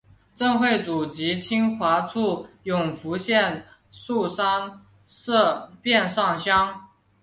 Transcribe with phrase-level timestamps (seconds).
[0.35, 6.87] 郑橞祖籍清华处永福县槊山社忭上乡。